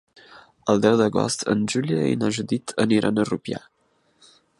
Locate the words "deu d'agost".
0.85-1.45